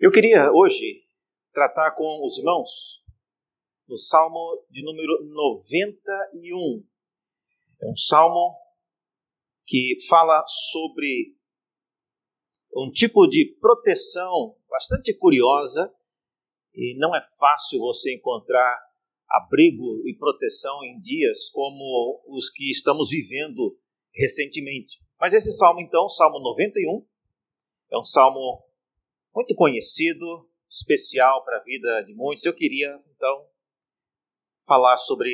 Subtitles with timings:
[0.00, 1.04] Eu queria hoje
[1.52, 3.04] tratar com os irmãos
[3.86, 6.82] no Salmo de número 91.
[7.82, 8.56] É um salmo
[9.66, 10.42] que fala
[10.72, 11.36] sobre
[12.74, 15.94] um tipo de proteção bastante curiosa
[16.72, 18.82] e não é fácil você encontrar
[19.28, 23.76] abrigo e proteção em dias como os que estamos vivendo
[24.14, 24.98] recentemente.
[25.20, 27.06] Mas esse salmo, então, Salmo 91,
[27.92, 28.69] é um salmo
[29.34, 32.44] muito conhecido, especial para a vida de muitos.
[32.44, 33.46] Eu queria, então,
[34.66, 35.30] falar sobre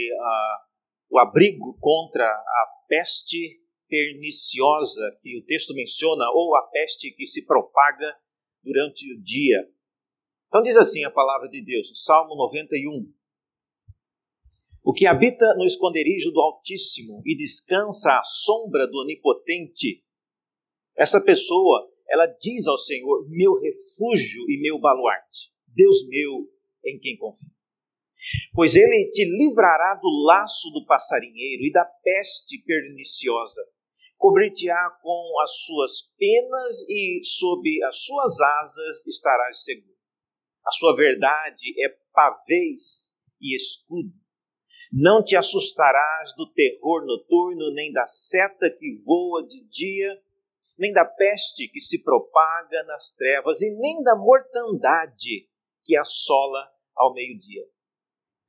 [1.10, 7.44] o abrigo contra a peste perniciosa que o texto menciona, ou a peste que se
[7.44, 8.16] propaga
[8.62, 9.68] durante o dia.
[10.48, 13.12] Então, diz assim a palavra de Deus, Salmo 91.
[14.82, 20.04] O que habita no esconderijo do Altíssimo e descansa à sombra do Onipotente,
[20.96, 26.48] essa pessoa ela diz ao Senhor: meu refúgio e meu baluarte, Deus meu
[26.84, 27.50] em quem confio.
[28.52, 33.62] Pois ele te livrará do laço do passarinheiro e da peste perniciosa.
[34.16, 39.94] Cobrir-te-á com as suas penas e sob as suas asas estarás seguro.
[40.66, 44.12] A sua verdade é pavês e escudo.
[44.92, 50.18] Não te assustarás do terror noturno, nem da seta que voa de dia,
[50.78, 55.48] nem da peste que se propaga nas trevas, e nem da mortandade
[55.84, 57.64] que assola ao meio-dia.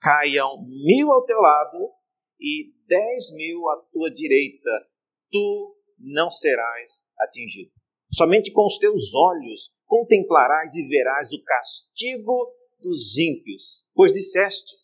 [0.02, 1.92] Caiam mil ao teu lado
[2.40, 4.88] e dez mil à tua direita,
[5.32, 7.72] tu não serás atingido.
[8.12, 14.76] Somente com os teus olhos contemplarás e verás o castigo dos ímpios, pois disseste: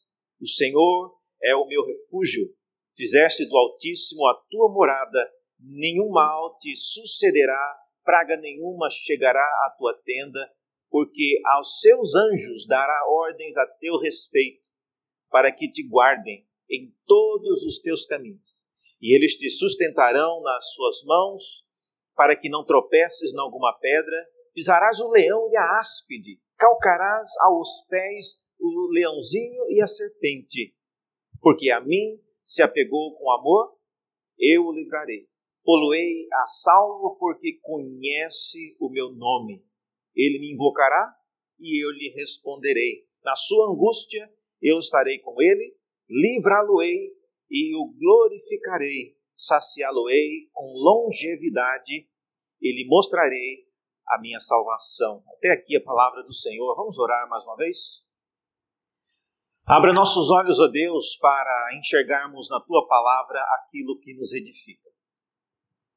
[0.41, 2.53] O Senhor é o meu refúgio,
[2.95, 5.31] fizeste do Altíssimo a tua morada
[5.63, 10.51] nenhum mal te sucederá, praga nenhuma chegará à tua tenda,
[10.89, 14.67] porque aos seus anjos dará ordens a teu respeito,
[15.29, 18.65] para que te guardem em todos os teus caminhos.
[19.01, 21.65] E eles te sustentarão nas suas mãos,
[22.15, 24.29] para que não tropeces em alguma pedra.
[24.53, 30.75] Pisarás o leão e a áspide, calcarás aos pés o leãozinho e a serpente.
[31.41, 33.75] Porque a mim se apegou com amor,
[34.37, 35.27] eu o livrarei
[35.63, 39.63] Poluei a salvo porque conhece o meu nome.
[40.15, 41.15] Ele me invocará
[41.59, 43.05] e eu lhe responderei.
[43.23, 44.29] Na sua angústia
[44.61, 45.75] eu estarei com ele,
[46.09, 47.13] livrá-lo-ei
[47.49, 52.07] e o glorificarei, saciá-lo-ei com longevidade
[52.61, 53.65] e lhe mostrarei
[54.07, 55.23] a minha salvação.
[55.37, 56.75] Até aqui a palavra do Senhor.
[56.75, 58.05] Vamos orar mais uma vez?
[59.65, 64.92] Abra nossos olhos, ó Deus, para enxergarmos na tua palavra aquilo que nos edifica.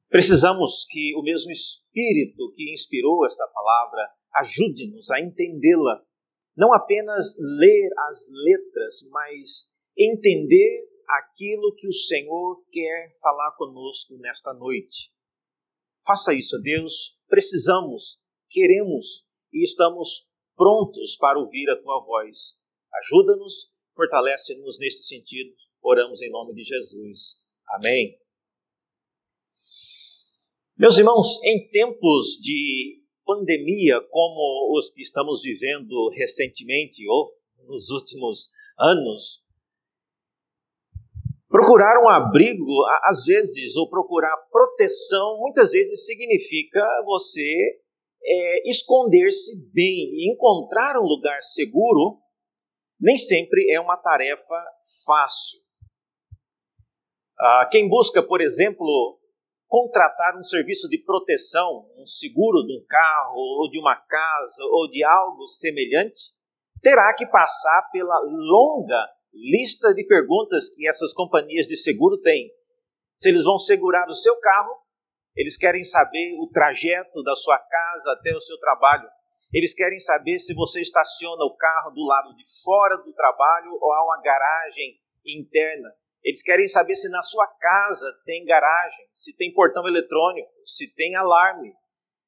[0.09, 6.03] Precisamos que o mesmo Espírito que inspirou esta palavra ajude-nos a entendê-la.
[6.55, 14.53] Não apenas ler as letras, mas entender aquilo que o Senhor quer falar conosco nesta
[14.53, 15.11] noite.
[16.05, 17.17] Faça isso, Deus.
[17.27, 18.19] Precisamos,
[18.49, 22.55] queremos e estamos prontos para ouvir a tua voz.
[23.03, 25.53] Ajuda-nos, fortalece-nos neste sentido.
[25.81, 27.37] Oramos em nome de Jesus.
[27.69, 28.26] Amém.
[30.79, 37.33] Meus irmãos, em tempos de pandemia como os que estamos vivendo recentemente ou
[37.67, 39.41] nos últimos anos,
[41.49, 47.81] procurar um abrigo, às vezes, ou procurar proteção, muitas vezes significa você
[48.23, 52.19] é, esconder-se bem e encontrar um lugar seguro.
[53.01, 54.63] Nem sempre é uma tarefa
[55.07, 55.59] fácil.
[57.39, 59.16] Ah, quem busca, por exemplo,
[59.67, 64.89] contratar um serviço de proteção, um seguro de um carro, ou de uma casa, ou
[64.89, 66.31] de algo semelhante,
[66.81, 72.49] terá que passar pela longa lista de perguntas que essas companhias de seguro têm.
[73.15, 74.71] Se eles vão segurar o seu carro,
[75.35, 79.07] eles querem saber o trajeto da sua casa até o seu trabalho.
[79.53, 83.93] Eles querem saber se você estaciona o carro do lado de fora do trabalho ou
[83.93, 85.89] há uma garagem interna.
[86.27, 91.15] Eles querem saber se na sua casa tem garagem, se tem portão eletrônico, se tem
[91.15, 91.71] alarme.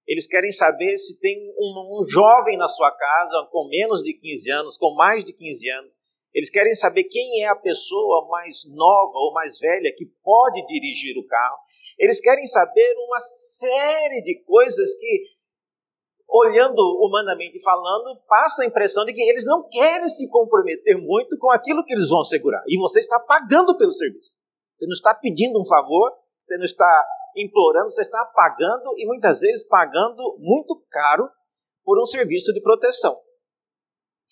[0.07, 4.51] Eles querem saber se tem um, um, jovem na sua casa com menos de 15
[4.51, 5.99] anos, com mais de 15 anos.
[6.33, 11.17] Eles querem saber quem é a pessoa mais nova ou mais velha que pode dirigir
[11.17, 11.57] o carro.
[11.97, 15.21] Eles querem saber uma série de coisas que
[16.29, 21.49] olhando humanamente falando, passa a impressão de que eles não querem se comprometer muito com
[21.49, 22.63] aquilo que eles vão segurar.
[22.67, 24.37] E você está pagando pelo serviço.
[24.77, 27.05] Você não está pedindo um favor, você não está
[27.35, 31.29] implorando, você está pagando e muitas vezes pagando muito caro
[31.83, 33.19] por um serviço de proteção.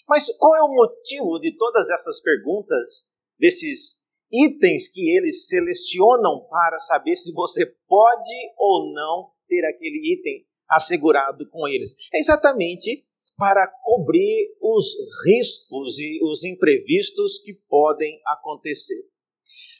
[0.07, 3.05] Mas qual é o motivo de todas essas perguntas,
[3.37, 10.46] desses itens que eles selecionam para saber se você pode ou não ter aquele item
[10.69, 11.95] assegurado com eles?
[12.13, 13.05] É exatamente
[13.37, 19.03] para cobrir os riscos e os imprevistos que podem acontecer.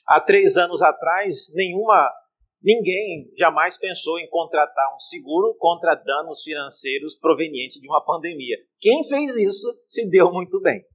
[0.07, 2.09] Há três anos atrás, nenhuma,
[2.61, 8.57] ninguém jamais pensou em contratar um seguro contra danos financeiros provenientes de uma pandemia.
[8.79, 10.85] Quem fez isso se deu muito bem.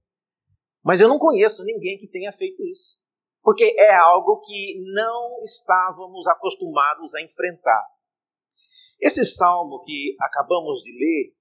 [0.84, 2.98] Mas eu não conheço ninguém que tenha feito isso,
[3.42, 7.86] porque é algo que não estávamos acostumados a enfrentar.
[9.02, 11.34] Esse salmo que acabamos de ler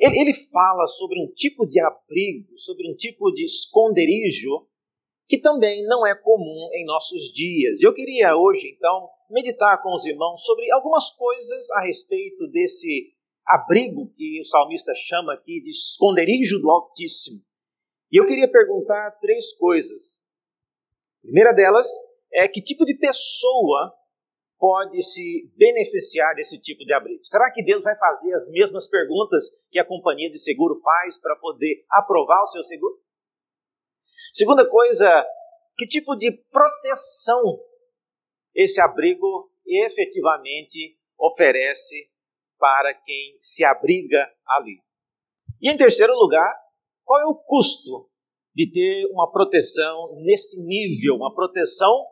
[0.00, 4.66] ele, ele fala sobre um tipo de abrigo, sobre um tipo de esconderijo
[5.28, 7.82] que também não é comum em nossos dias.
[7.82, 13.12] Eu queria hoje, então, meditar com os irmãos sobre algumas coisas a respeito desse
[13.44, 17.40] abrigo que o salmista chama aqui de esconderijo do Altíssimo.
[18.10, 20.20] E eu queria perguntar três coisas.
[21.18, 21.88] A primeira delas
[22.32, 23.92] é que tipo de pessoa
[24.66, 27.24] pode se beneficiar desse tipo de abrigo?
[27.24, 31.36] Será que Deus vai fazer as mesmas perguntas que a companhia de seguro faz para
[31.36, 33.00] poder aprovar o seu seguro?
[34.34, 35.24] Segunda coisa,
[35.78, 37.60] que tipo de proteção
[38.56, 42.10] esse abrigo efetivamente oferece
[42.58, 44.80] para quem se abriga ali?
[45.62, 46.52] E em terceiro lugar,
[47.04, 48.10] qual é o custo
[48.52, 52.04] de ter uma proteção nesse nível, uma proteção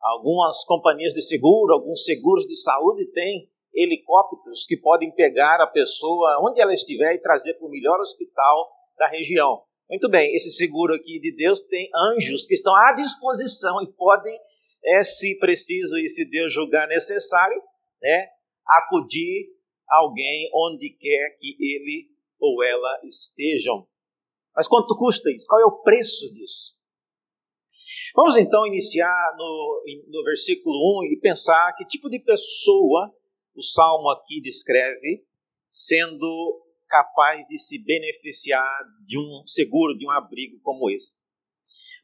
[0.00, 6.40] Algumas companhias de seguro, alguns seguros de saúde têm helicópteros que podem pegar a pessoa
[6.42, 9.62] onde ela estiver e trazer para o melhor hospital da região.
[9.88, 14.36] Muito bem, esse seguro aqui de Deus tem anjos que estão à disposição e podem,
[14.84, 17.60] é, se preciso e se Deus julgar necessário,
[18.02, 18.28] né,
[18.66, 19.48] acudir
[19.88, 22.08] alguém onde quer que ele
[22.40, 23.86] ou ela estejam.
[24.54, 25.46] Mas quanto custa isso?
[25.46, 26.75] Qual é o preço disso?
[28.16, 33.14] Vamos então iniciar no, no versículo 1 e pensar que tipo de pessoa
[33.54, 35.22] o salmo aqui descreve
[35.68, 41.26] sendo capaz de se beneficiar de um seguro, de um abrigo como esse.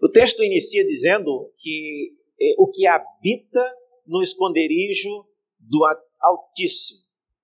[0.03, 3.75] O texto inicia dizendo que é, o que habita
[4.07, 5.27] no esconderijo
[5.59, 5.81] do
[6.21, 7.01] Altíssimo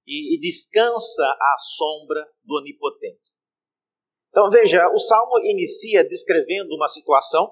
[0.06, 3.30] e, e descansa à sombra do Onipotente.
[4.28, 7.50] Então veja, o salmo inicia descrevendo uma situação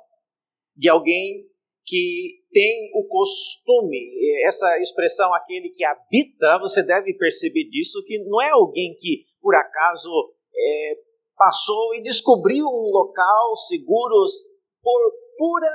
[0.77, 1.47] de alguém
[1.85, 3.99] que tem o costume,
[4.45, 9.55] essa expressão, aquele que habita, você deve perceber disso, que não é alguém que por
[9.55, 10.11] acaso
[10.55, 10.97] é,
[11.37, 14.25] passou e descobriu um local seguro
[14.83, 15.71] por pura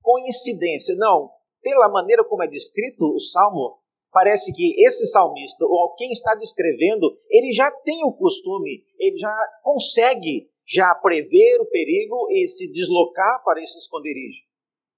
[0.00, 0.94] coincidência.
[0.96, 1.30] Não,
[1.62, 3.78] pela maneira como é descrito o salmo,
[4.12, 9.34] parece que esse salmista, ou quem está descrevendo, ele já tem o costume, ele já
[9.62, 14.42] consegue já prever o perigo e se deslocar para esse esconderijo.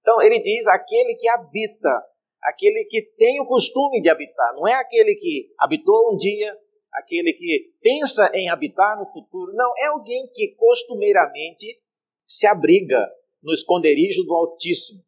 [0.01, 2.03] Então ele diz aquele que habita,
[2.43, 6.53] aquele que tem o costume de habitar, não é aquele que habitou um dia,
[6.93, 11.79] aquele que pensa em habitar no futuro, não, é alguém que costumeiramente
[12.27, 13.07] se abriga
[13.41, 14.99] no esconderijo do Altíssimo.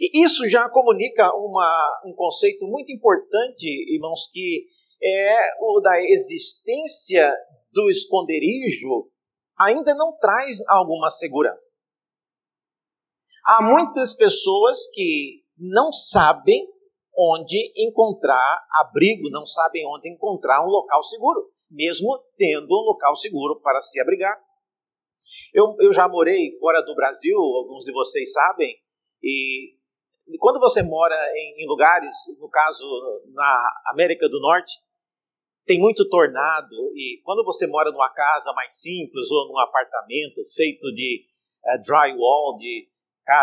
[0.00, 4.66] E isso já comunica uma, um conceito muito importante, irmãos, que
[5.02, 7.32] é o da existência
[7.72, 9.10] do esconderijo
[9.58, 11.76] ainda não traz alguma segurança.
[13.44, 16.66] Há muitas pessoas que não sabem
[17.16, 23.60] onde encontrar abrigo, não sabem onde encontrar um local seguro, mesmo tendo um local seguro
[23.60, 24.38] para se abrigar.
[25.52, 28.76] Eu, eu já morei fora do Brasil, alguns de vocês sabem,
[29.22, 29.78] e
[30.38, 32.84] quando você mora em, em lugares, no caso
[33.32, 34.72] na América do Norte,
[35.68, 40.90] tem muito tornado, e quando você mora numa casa mais simples ou num apartamento feito
[40.94, 41.26] de
[41.62, 42.88] uh, drywall, de,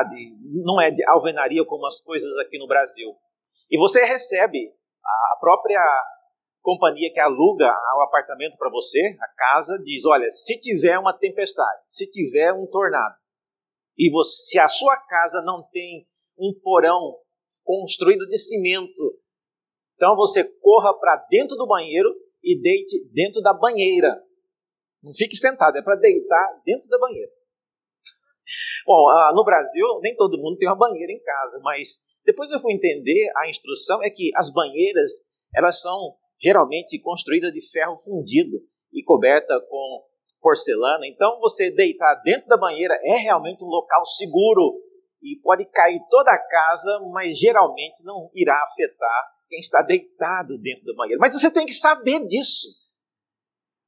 [0.09, 3.13] de não é de alvenaria como as coisas aqui no Brasil.
[3.69, 4.57] E você recebe
[5.05, 5.79] a própria
[6.63, 11.83] companhia que aluga o apartamento para você, a casa, diz: olha, se tiver uma tempestade,
[11.87, 13.15] se tiver um tornado,
[13.95, 16.07] e você, se a sua casa não tem
[16.39, 17.19] um porão
[17.63, 19.21] construído de cimento,
[19.95, 24.21] então você corra para dentro do banheiro e deite dentro da banheira.
[25.01, 27.31] Não fique sentado, é para deitar dentro da banheira.
[28.85, 32.59] Bom, ah, no Brasil, nem todo mundo tem uma banheira em casa, mas depois eu
[32.59, 35.11] fui entender, a instrução é que as banheiras,
[35.53, 38.57] elas são geralmente construídas de ferro fundido
[38.91, 40.03] e coberta com
[40.41, 41.07] porcelana.
[41.07, 44.79] Então, você deitar dentro da banheira é realmente um local seguro
[45.21, 50.83] e pode cair toda a casa, mas geralmente não irá afetar quem está deitado dentro
[50.85, 51.19] da banheira.
[51.19, 52.67] Mas você tem que saber disso.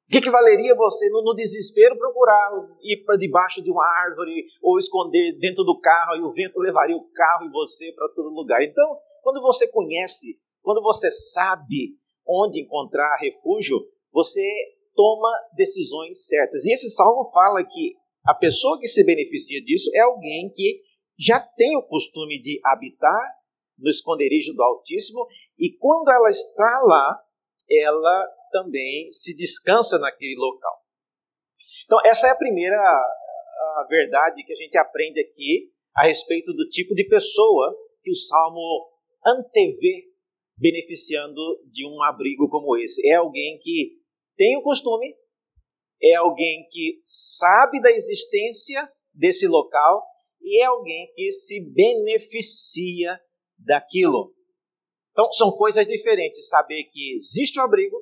[0.07, 2.49] O que, que valeria você, no, no desespero, procurar
[2.81, 6.95] ir para debaixo de uma árvore ou esconder dentro do carro e o vento levaria
[6.95, 8.63] o carro e você para todo lugar?
[8.63, 13.77] Então, quando você conhece, quando você sabe onde encontrar refúgio,
[14.13, 14.41] você
[14.95, 16.65] toma decisões certas.
[16.65, 17.95] E esse salmo fala que
[18.25, 20.81] a pessoa que se beneficia disso é alguém que
[21.19, 23.36] já tem o costume de habitar
[23.77, 25.25] no esconderijo do Altíssimo
[25.57, 27.23] e quando ela está lá,
[27.69, 30.81] ela também se descansa naquele local.
[31.85, 36.67] Então, essa é a primeira a verdade que a gente aprende aqui a respeito do
[36.67, 38.89] tipo de pessoa que o Salmo
[39.25, 40.05] antevê
[40.57, 41.41] beneficiando
[41.71, 43.05] de um abrigo como esse.
[43.07, 43.97] É alguém que
[44.35, 45.15] tem o costume,
[46.01, 50.03] é alguém que sabe da existência desse local
[50.41, 53.19] e é alguém que se beneficia
[53.57, 54.33] daquilo.
[55.11, 57.97] Então, são coisas diferentes saber que existe o abrigo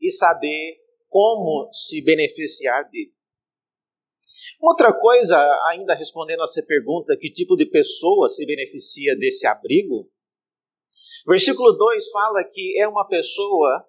[0.00, 0.76] e saber
[1.08, 3.12] como se beneficiar dele.
[4.60, 5.36] Outra coisa,
[5.70, 10.08] ainda respondendo a essa pergunta, que tipo de pessoa se beneficia desse abrigo?
[11.26, 13.84] Versículo 2 fala que é uma pessoa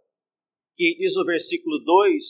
[0.75, 2.23] que diz o versículo 2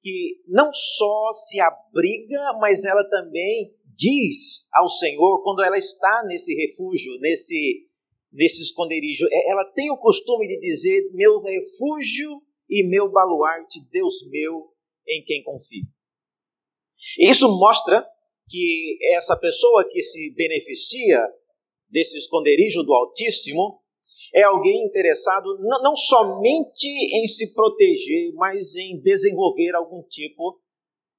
[0.00, 6.54] que não só se abriga, mas ela também diz ao Senhor quando ela está nesse
[6.54, 7.85] refúgio, nesse
[8.36, 14.14] nesse esconderijo, é, ela tem o costume de dizer: "Meu refúgio e meu baluarte, Deus
[14.30, 14.68] meu,
[15.08, 15.86] em quem confio".
[17.18, 18.06] Isso mostra
[18.48, 21.20] que essa pessoa que se beneficia
[21.88, 23.80] desse esconderijo do Altíssimo
[24.34, 30.60] é alguém interessado não, não somente em se proteger, mas em desenvolver algum tipo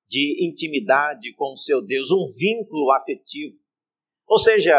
[0.08, 3.56] de intimidade com o seu Deus, um vínculo afetivo.
[4.28, 4.74] Ou seja,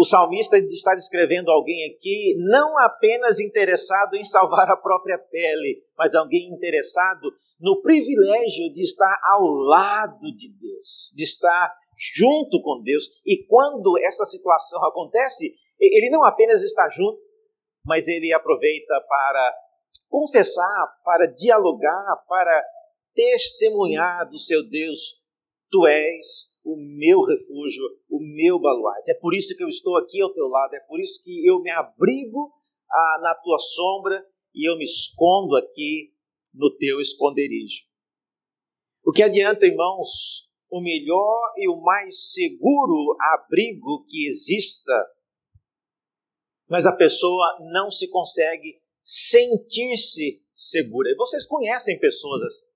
[0.00, 6.14] o salmista está descrevendo alguém aqui não apenas interessado em salvar a própria pele, mas
[6.14, 7.30] alguém interessado
[7.60, 11.70] no privilégio de estar ao lado de Deus, de estar
[12.16, 13.10] junto com Deus.
[13.26, 17.20] E quando essa situação acontece, ele não apenas está junto,
[17.84, 19.54] mas ele aproveita para
[20.08, 22.64] confessar, para dialogar, para
[23.14, 24.98] testemunhar do seu Deus:
[25.70, 29.10] Tu és o meu refúgio, o meu baluarte.
[29.10, 31.60] É por isso que eu estou aqui ao teu lado, é por isso que eu
[31.60, 32.52] me abrigo
[32.90, 34.24] ah, na tua sombra
[34.54, 36.12] e eu me escondo aqui
[36.54, 37.84] no teu esconderijo.
[39.04, 45.06] O que adianta, irmãos, o melhor e o mais seguro abrigo que exista,
[46.68, 51.10] mas a pessoa não se consegue sentir-se segura.
[51.10, 52.66] E vocês conhecem pessoas assim.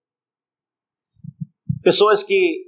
[1.82, 2.63] Pessoas que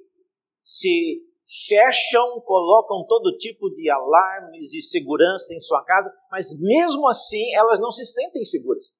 [0.66, 1.22] se
[1.68, 7.78] fecham, colocam todo tipo de alarmes e segurança em sua casa, mas mesmo assim elas
[7.78, 8.92] não se sentem seguras.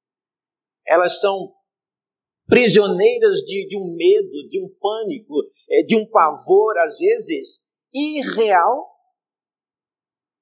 [0.87, 1.53] Elas são
[2.47, 8.89] prisioneiras de, de um medo, de um pânico, eh, de um pavor, às vezes, irreal.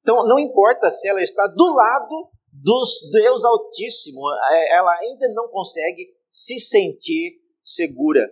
[0.02, 4.21] Então, não importa se ela está do lado dos Deus Altíssimo,
[4.52, 8.31] eh, ela ainda não consegue se sentir segura.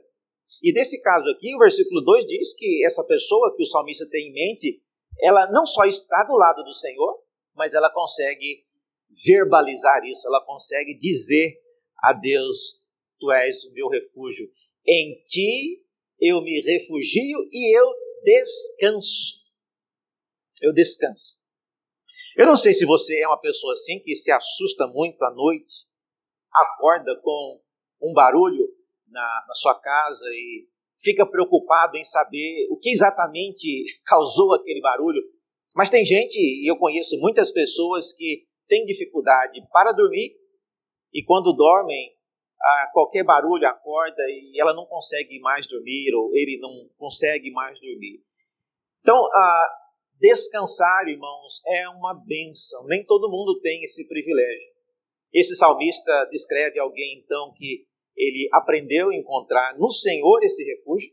[0.63, 4.29] E nesse caso aqui, o versículo 2 diz que essa pessoa que o salmista tem
[4.29, 4.83] em mente,
[5.21, 7.23] ela não só está do lado do Senhor,
[7.55, 8.65] mas ela consegue
[9.25, 11.61] verbalizar isso, ela consegue dizer
[12.03, 12.81] a Deus:
[13.21, 14.51] Tu és o meu refúgio,
[14.87, 15.83] em ti
[16.21, 17.93] eu me refugio e eu
[18.23, 19.43] descanso.
[20.61, 21.37] Eu descanso.
[22.37, 25.87] Eu não sei se você é uma pessoa assim que se assusta muito à noite,
[26.55, 27.61] acorda com
[28.01, 28.69] um barulho
[29.13, 30.67] na, na sua casa e
[31.01, 35.23] fica preocupado em saber o que exatamente causou aquele barulho.
[35.75, 40.35] Mas tem gente, e eu conheço muitas pessoas que têm dificuldade para dormir
[41.13, 42.15] e quando dormem,
[42.93, 48.23] qualquer barulho acorda e ela não consegue mais dormir ou ele não consegue mais dormir.
[49.01, 49.29] Então,
[50.21, 52.87] descansar, irmãos, é uma benção.
[52.87, 54.73] Nem todo mundo tem esse privilégio.
[55.33, 61.11] Esse salmista descreve alguém então que ele aprendeu a encontrar no Senhor esse refúgio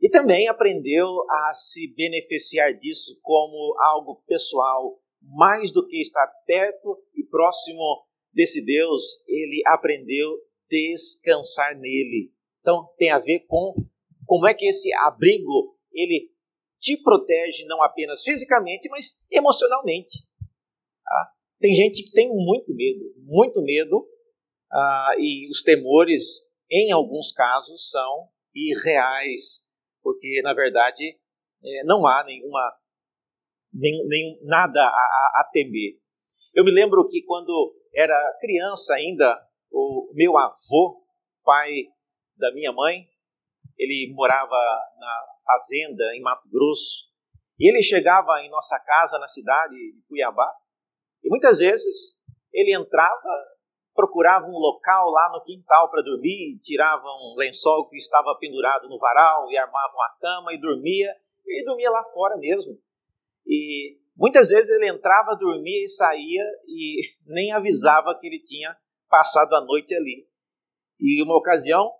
[0.00, 7.02] e também aprendeu a se beneficiar disso como algo pessoal, mais do que estar perto
[7.14, 10.36] e próximo desse Deus, ele aprendeu
[10.68, 12.32] descansar nele.
[12.60, 13.74] Então tem a ver com
[14.26, 16.30] como é que esse abrigo ele
[16.80, 20.18] te protege não apenas fisicamente, mas emocionalmente.
[21.02, 21.32] Tá?
[21.60, 24.06] Tem gente que tem muito medo, muito medo
[24.72, 26.40] ah, e os temores,
[26.70, 29.60] em alguns casos, são irreais,
[30.02, 31.18] porque, na verdade,
[31.64, 32.72] é, não há nenhuma,
[33.72, 35.98] nem, nem, nada a, a, a temer.
[36.54, 39.40] Eu me lembro que quando era criança ainda,
[39.70, 41.04] o meu avô,
[41.42, 41.70] pai
[42.36, 43.08] da minha mãe,
[43.78, 44.56] ele morava
[44.98, 47.12] na fazenda em Mato Grosso,
[47.58, 50.52] e ele chegava em nossa casa na cidade de Cuiabá,
[51.22, 52.20] e muitas vezes
[52.52, 53.30] ele entrava,
[53.94, 58.98] procurava um local lá no quintal para dormir, tirava um lençol que estava pendurado no
[58.98, 61.14] varal e armava uma cama e dormia,
[61.46, 62.76] e dormia lá fora mesmo.
[63.46, 68.76] E muitas vezes ele entrava, dormia e saía e nem avisava que ele tinha
[69.08, 70.26] passado a noite ali.
[70.98, 71.90] E uma ocasião,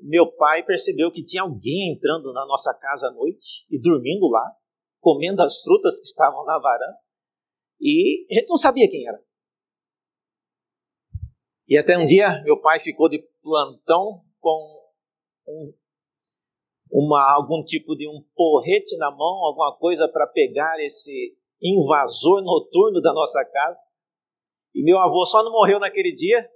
[0.00, 4.50] meu pai percebeu que tinha alguém entrando na nossa casa à noite e dormindo lá,
[4.98, 6.98] comendo as frutas que estavam na varanda,
[7.80, 9.18] e a gente não sabia quem era.
[11.70, 14.90] E até um dia meu pai ficou de plantão com
[15.46, 15.72] um,
[16.90, 23.00] uma, algum tipo de um porrete na mão, alguma coisa para pegar esse invasor noturno
[23.00, 23.80] da nossa casa.
[24.74, 26.50] E meu avô só não morreu naquele dia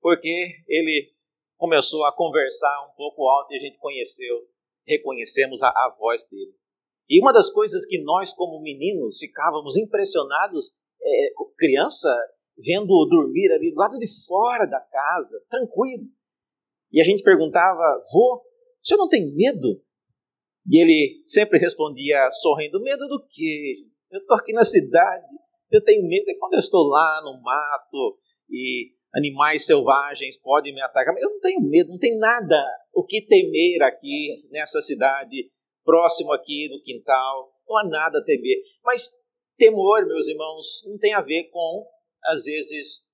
[0.00, 1.12] porque ele
[1.56, 4.46] começou a conversar um pouco alto e a gente conheceu,
[4.86, 6.54] reconhecemos a, a voz dele.
[7.08, 10.72] E uma das coisas que nós, como meninos, ficávamos impressionados,
[11.02, 12.08] é, criança,
[12.64, 16.04] vendo dormir ali do lado de fora da casa, tranquilo.
[16.92, 19.82] E a gente perguntava, vô, o senhor não tem medo?
[20.68, 23.86] E ele sempre respondia sorrindo: medo do quê?
[24.10, 25.26] Eu estou aqui na cidade,
[25.70, 28.18] eu tenho medo é quando eu estou lá no mato
[28.50, 31.14] e animais selvagens podem me atacar.
[31.16, 35.48] Eu não tenho medo, não tem nada o que temer aqui nessa cidade,
[35.84, 37.52] próximo aqui no quintal.
[37.68, 38.58] Não há nada a temer.
[38.84, 39.10] Mas
[39.56, 41.86] temor, meus irmãos, não tem a ver com,
[42.26, 43.06] às vezes,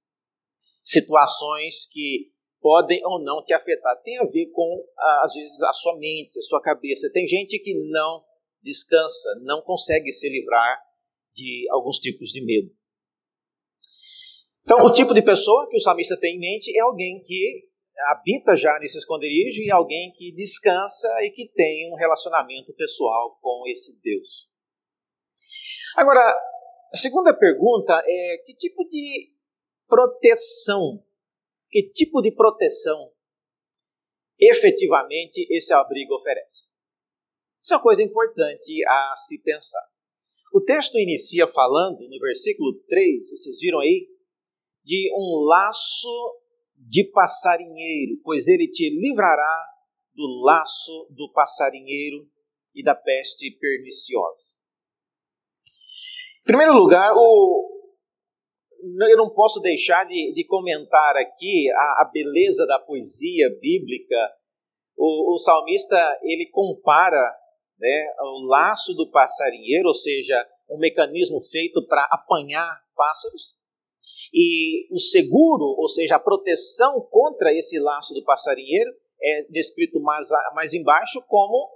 [0.83, 4.01] situações que podem ou não te afetar.
[4.03, 4.85] Tem a ver com,
[5.23, 7.11] às vezes, a sua mente, a sua cabeça.
[7.13, 8.25] Tem gente que não
[8.63, 10.81] descansa, não consegue se livrar
[11.35, 12.75] de alguns tipos de medo.
[14.63, 17.69] Então, o tipo de pessoa que o salmista tem em mente é alguém que
[18.09, 23.63] habita já nesse esconderijo e alguém que descansa e que tem um relacionamento pessoal com
[23.69, 24.49] esse Deus.
[25.97, 26.36] Agora,
[27.07, 29.33] segunda pergunta é: que tipo de
[29.89, 31.05] proteção,
[31.71, 33.13] que tipo de proteção
[34.39, 36.75] efetivamente esse abrigo oferece?
[37.63, 39.87] Isso é uma coisa importante a se pensar.
[40.53, 44.09] O texto inicia falando, no versículo 3, vocês viram aí,
[44.85, 46.41] de um laço
[46.77, 49.65] de passarinheiro, pois ele te livrará
[50.15, 52.29] do laço do passarinheiro
[52.75, 54.57] e da peste perniciosa.
[56.47, 57.69] Em primeiro lugar, o,
[59.11, 64.15] eu não posso deixar de, de comentar aqui a, a, beleza da poesia bíblica.
[64.97, 67.21] O, o salmista ele compara
[67.81, 73.57] né, o laço do passarinheiro, ou seja, um mecanismo feito para apanhar pássaros,
[74.33, 80.29] e o seguro, ou seja, a proteção contra esse laço do passarinheiro, é descrito mais,
[80.55, 81.69] mais embaixo como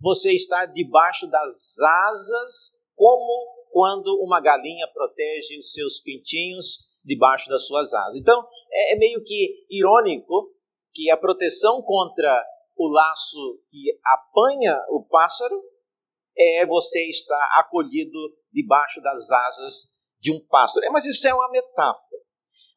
[0.00, 7.66] você está debaixo das asas, como quando uma galinha protege os seus pintinhos debaixo das
[7.66, 8.20] suas asas.
[8.20, 10.54] Então, é, é meio que irônico
[10.92, 12.40] que a proteção contra
[12.76, 15.60] o laço que apanha o pássaro
[16.38, 18.16] é você estar acolhido
[18.52, 19.88] debaixo das asas
[20.20, 20.86] de um pássaro.
[20.86, 22.22] É, mas isso é uma metáfora.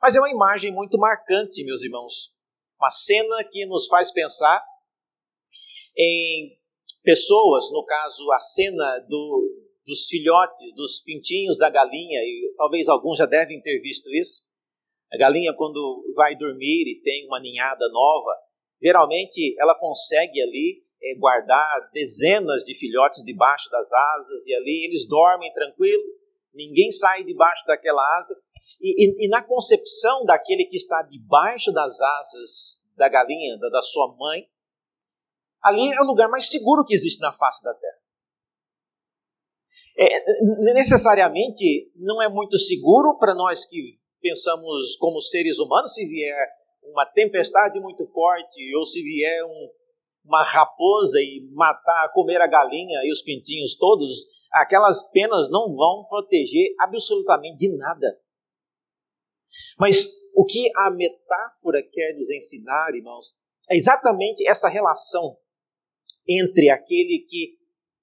[0.02, 2.34] Mas é uma imagem muito marcante, meus irmãos.
[2.80, 4.64] Uma cena que nos faz pensar
[5.96, 6.58] em
[7.04, 13.18] pessoas, no caso, a cena do, dos filhotes, dos pintinhos da galinha, e talvez alguns
[13.18, 14.46] já devem ter visto isso.
[15.12, 18.36] A galinha, quando vai dormir e tem uma ninhada nova,
[18.82, 25.08] geralmente ela consegue ali é, guardar dezenas de filhotes debaixo das asas, e ali eles
[25.08, 26.04] dormem tranquilo,
[26.54, 28.36] ninguém sai debaixo daquela asa.
[28.82, 33.82] E, e, e, na concepção daquele que está debaixo das asas da galinha, da, da
[33.82, 34.46] sua mãe,
[35.64, 38.07] ali é o lugar mais seguro que existe na face da terra.
[40.00, 43.90] É, necessariamente não é muito seguro para nós que
[44.22, 46.48] pensamos como seres humanos se vier
[46.84, 49.70] uma tempestade muito forte ou se vier um,
[50.26, 56.06] uma raposa e matar, comer a galinha e os pintinhos todos, aquelas penas não vão
[56.08, 58.20] proteger absolutamente de nada.
[59.80, 60.06] Mas
[60.36, 63.34] o que a metáfora quer nos ensinar, irmãos,
[63.70, 65.38] é exatamente essa relação
[66.28, 67.58] entre aquele que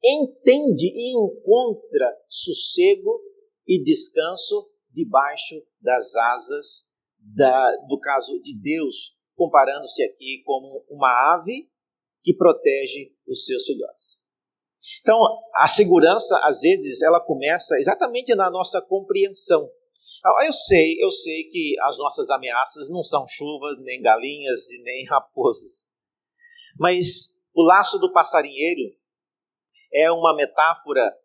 [0.04, 3.20] entende e encontra sossego
[3.66, 6.84] e descanso debaixo das asas
[7.18, 11.68] da, do caso de Deus, comparando-se aqui como uma ave
[12.22, 14.20] que protege os seus filhotes.
[15.00, 15.18] Então,
[15.56, 19.68] a segurança, às vezes, ela começa exatamente na nossa compreensão.
[20.24, 24.82] Ah, eu sei, eu sei que as nossas ameaças não são chuvas, nem galinhas e
[24.82, 25.88] nem raposas.
[26.78, 28.94] Mas o laço do passarinheiro
[29.94, 31.16] é uma metáfora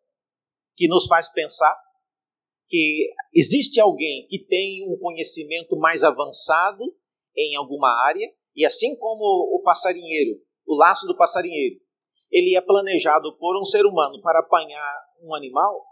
[0.76, 1.76] que nos faz pensar
[2.68, 6.84] que existe alguém que tem um conhecimento mais avançado
[7.36, 9.24] em alguma área, e assim como
[9.56, 11.80] o passarinheiro, o laço do passarinheiro,
[12.32, 15.84] ele é planejado por um ser humano para apanhar um animal,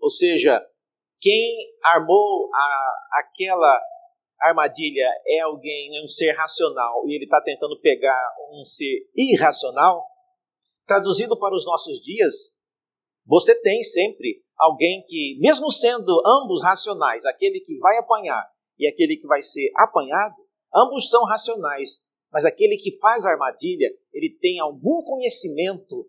[0.00, 0.64] ou seja,
[1.20, 3.80] quem armou a, aquela
[4.40, 10.04] armadilha é alguém, é um ser racional, e ele está tentando pegar um ser irracional,
[10.92, 12.34] traduzido para os nossos dias,
[13.26, 18.46] você tem sempre alguém que, mesmo sendo ambos racionais, aquele que vai apanhar
[18.78, 20.36] e aquele que vai ser apanhado,
[20.74, 22.00] ambos são racionais,
[22.30, 26.06] mas aquele que faz a armadilha, ele tem algum conhecimento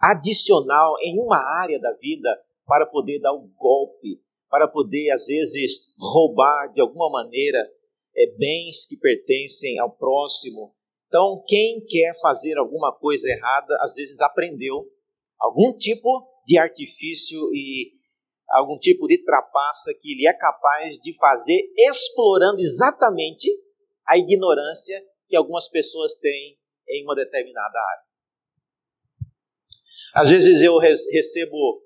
[0.00, 2.28] adicional em uma área da vida
[2.66, 7.58] para poder dar o um golpe, para poder, às vezes, roubar de alguma maneira
[8.16, 10.74] é, bens que pertencem ao próximo.
[11.12, 14.82] Então, quem quer fazer alguma coisa errada, às vezes aprendeu
[15.38, 17.92] algum tipo de artifício e
[18.48, 23.46] algum tipo de trapaça que ele é capaz de fazer, explorando exatamente
[24.08, 28.04] a ignorância que algumas pessoas têm em uma determinada área.
[30.14, 31.82] Às vezes eu recebo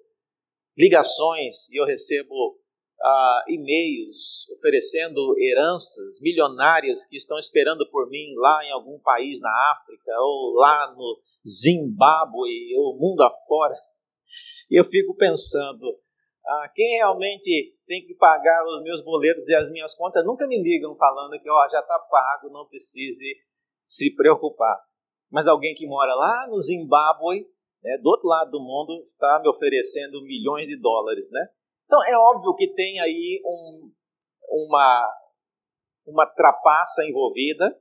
[0.78, 2.60] ligações e eu recebo
[3.06, 9.50] uh, e-mails oferecendo heranças milionárias que estão esperando por mim lá em algum país na
[9.72, 13.76] África ou lá no Zimbábue ou mundo afora.
[14.68, 19.70] E eu fico pensando, uh, quem realmente tem que pagar os meus boletos e as
[19.70, 23.36] minhas contas nunca me ligam falando que ó, já está pago, não precise
[23.86, 24.76] se preocupar.
[25.30, 27.46] Mas alguém que mora lá no Zimbábue
[27.86, 31.30] né, do outro lado do mundo, está me oferecendo milhões de dólares.
[31.30, 31.46] Né?
[31.86, 33.92] Então é óbvio que tem aí um,
[34.48, 35.14] uma,
[36.06, 37.80] uma trapaça envolvida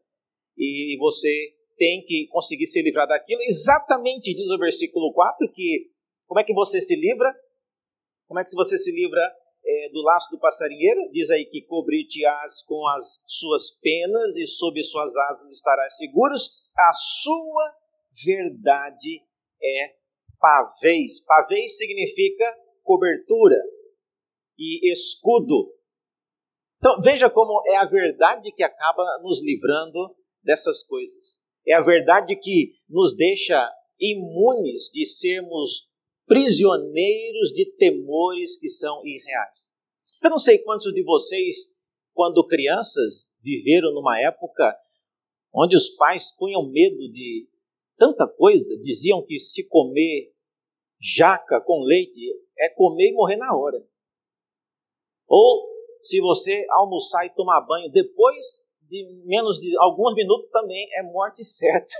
[0.57, 3.41] e você tem que conseguir se livrar daquilo.
[3.41, 5.91] Exatamente diz o versículo 4 que
[6.27, 7.33] como é que você se livra?
[8.27, 9.21] Como é que você se livra
[9.63, 11.09] é, do laço do passarinheiro?
[11.11, 16.49] Diz aí que cobrir-te-ás com as suas penas e sob suas asas estarás seguros.
[16.77, 17.75] A sua
[18.25, 19.21] verdade
[19.61, 19.95] é
[20.39, 21.21] pavês.
[21.25, 23.61] Pavês significa cobertura
[24.57, 25.73] e escudo.
[26.77, 31.41] Então veja como é a verdade que acaba nos livrando dessas coisas.
[31.67, 35.89] É a verdade que nos deixa imunes de sermos
[36.27, 39.73] prisioneiros de temores que são irreais.
[40.23, 41.55] Eu não sei quantos de vocês,
[42.13, 44.75] quando crianças, viveram numa época
[45.53, 47.47] onde os pais punham medo de
[47.97, 50.33] tanta coisa, diziam que se comer
[50.99, 52.19] jaca com leite
[52.57, 53.85] é comer e morrer na hora.
[55.27, 55.67] Ou
[56.01, 61.43] se você almoçar e tomar banho depois de menos de alguns minutos também é morte
[61.45, 61.93] certa.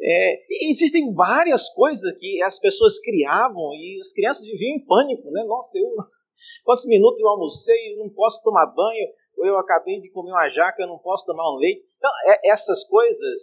[0.00, 0.38] É,
[0.70, 5.42] existem várias coisas que as pessoas criavam e as crianças viviam em pânico, né?
[5.44, 5.88] Nossa, eu
[6.64, 10.82] quantos minutos eu almocei, não posso tomar banho, ou eu acabei de comer uma jaca,
[10.82, 11.84] eu não posso tomar um leite.
[11.96, 13.40] Então, é, essas coisas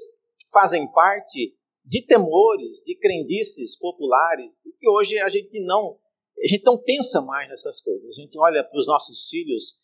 [0.49, 5.97] fazem parte de temores, de crendices populares, e que hoje a gente não
[6.37, 8.09] a gente não pensa mais nessas coisas.
[8.09, 9.75] A gente olha para os nossos filhos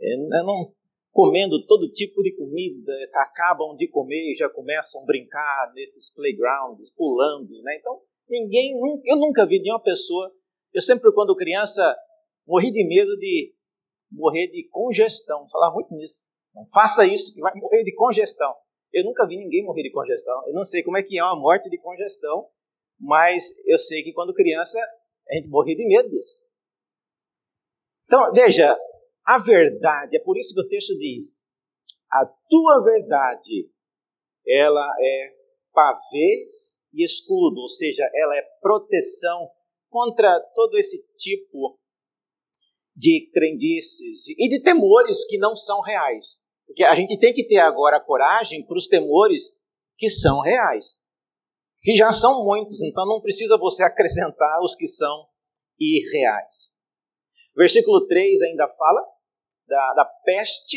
[0.00, 0.72] é, não
[1.10, 6.92] comendo todo tipo de comida, acabam de comer e já começam a brincar nesses playgrounds,
[6.94, 7.76] pulando, né?
[7.76, 10.32] Então, ninguém, eu nunca vi nenhuma pessoa,
[10.72, 11.96] eu sempre quando criança
[12.46, 13.52] morri de medo de
[14.10, 16.30] morrer de congestão, falar muito nisso.
[16.54, 18.54] Não faça isso que vai morrer de congestão.
[18.92, 20.46] Eu nunca vi ninguém morrer de congestão.
[20.46, 22.46] Eu não sei como é que é uma morte de congestão,
[22.98, 24.78] mas eu sei que quando criança
[25.30, 26.46] a gente morria de medo disso.
[28.04, 28.76] Então, veja,
[29.26, 31.46] a verdade, é por isso que o texto diz:
[32.10, 33.70] a tua verdade,
[34.46, 35.36] ela é
[35.72, 39.50] pavês e escudo, ou seja, ela é proteção
[39.90, 41.78] contra todo esse tipo
[42.96, 46.40] de crendices e de temores que não são reais.
[46.66, 49.56] Porque a gente tem que ter agora coragem para os temores
[49.96, 50.97] que são reais,
[51.82, 55.26] que já são muitos, então não precisa você acrescentar os que são
[55.78, 56.76] irreais.
[57.56, 59.00] Versículo 3 ainda fala
[59.66, 60.76] da, da peste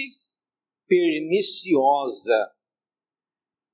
[0.87, 2.51] perniciosa.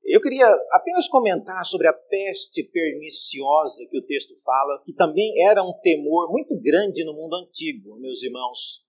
[0.03, 5.61] Eu queria apenas comentar sobre a peste perniciosa que o texto fala, que também era
[5.63, 8.87] um temor muito grande no mundo antigo, meus irmãos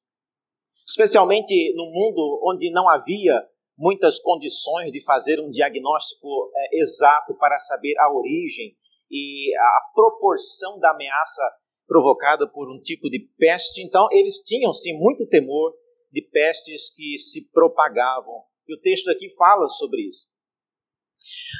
[0.88, 3.46] especialmente no mundo onde não havia
[3.78, 8.76] muitas condições de fazer um diagnóstico é, exato para saber a origem
[9.10, 11.42] e a proporção da ameaça
[11.86, 13.82] provocada por um tipo de peste.
[13.82, 15.72] Então, eles tinham sim muito temor
[16.12, 18.42] de pestes que se propagavam.
[18.66, 20.28] E o texto aqui fala sobre isso.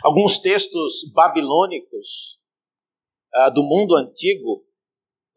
[0.05, 2.39] Alguns textos babilônicos
[3.35, 4.68] uh, do mundo antigo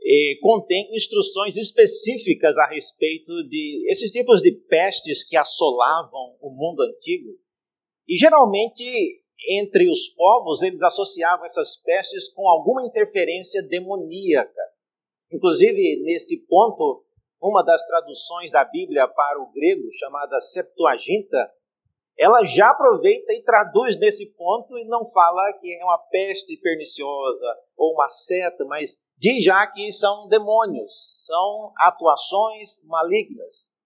[0.04, 6.82] eh, contêm instruções específicas a respeito de esses tipos de pestes que assolavam o mundo
[6.82, 7.38] antigo.
[8.08, 8.84] E geralmente,
[9.50, 14.62] entre os povos, eles associavam essas pestes com alguma interferência demoníaca.
[15.32, 17.06] Inclusive, nesse ponto,
[17.42, 21.52] uma das traduções da Bíblia para o grego, chamada Septuaginta,
[22.18, 27.56] ela já aproveita e traduz nesse ponto e não fala que é uma peste perniciosa
[27.78, 33.78] ou uma seta, mas diz já que são demônios, são atuações malignas.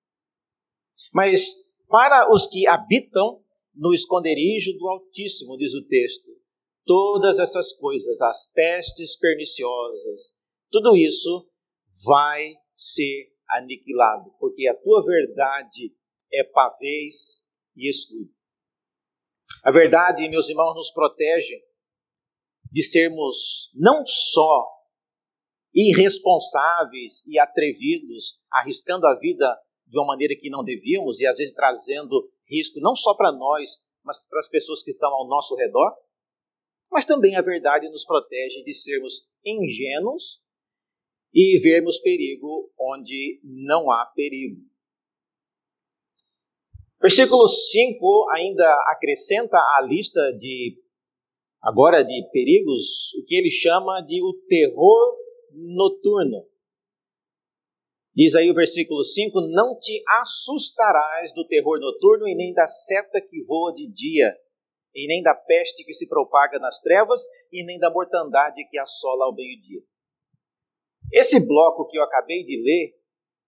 [1.13, 1.54] Mas
[1.89, 3.43] para os que habitam
[3.76, 6.32] no esconderijo do Altíssimo, diz o texto,
[6.86, 10.39] todas essas coisas, as pestes perniciosas,
[10.71, 11.45] tudo isso
[12.06, 15.93] vai ser aniquilado, porque a tua verdade
[16.32, 17.45] é pavês
[17.76, 18.34] e escudo.
[19.63, 21.62] A verdade, meus irmãos, nos protege
[22.71, 24.74] de sermos não só
[25.75, 31.53] irresponsáveis e atrevidos, arriscando a vida de uma maneira que não devíamos e às vezes
[31.53, 35.93] trazendo risco não só para nós, mas para as pessoas que estão ao nosso redor,
[36.91, 40.41] mas também a verdade nos protege de sermos ingênuos
[41.33, 44.61] e vermos perigo onde não há perigo.
[47.01, 50.81] Versículo 5 ainda acrescenta à lista de
[51.61, 55.24] agora de perigos o que ele chama de o terror
[55.56, 56.48] noturno.
[58.15, 63.20] Diz aí o versículo 5: Não te assustarás do terror noturno e nem da seta
[63.22, 64.34] que voa de dia,
[64.94, 69.26] e nem da peste que se propaga nas trevas, e nem da mortandade que assola
[69.26, 69.82] ao meio-dia.
[71.12, 72.96] Esse bloco que eu acabei de ler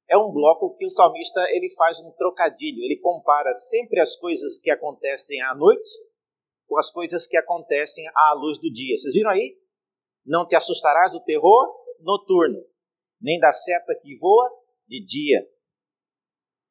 [0.10, 2.84] é um bloco que o salmista ele faz um trocadilho.
[2.84, 5.90] Ele compara sempre as coisas que acontecem à noite
[6.68, 8.98] com as coisas que acontecem à luz do dia.
[8.98, 9.58] Vocês viram aí?
[10.26, 11.66] Não te assustarás do terror
[12.02, 12.64] noturno,
[13.22, 14.50] nem da seta que voa
[14.88, 15.48] de dia,